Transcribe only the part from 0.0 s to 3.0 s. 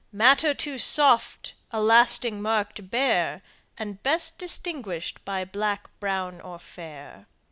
"Matter too soft a lasting mark to